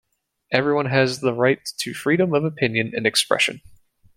[0.51, 3.61] Everyone has the right to freedom of opinion and expression.